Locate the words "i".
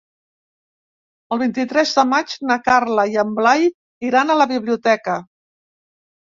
3.11-3.19